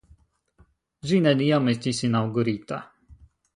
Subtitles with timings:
[1.11, 2.83] Ĝi neniam estis inaŭgurita.